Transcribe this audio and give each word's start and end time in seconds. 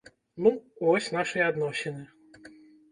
Ну, 0.45 0.53
вось 0.87 1.11
нашыя 1.19 1.45
адносіны. 1.53 2.03